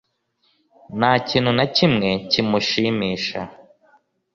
[0.97, 3.39] nta kintu na kimwe cy’imushimisha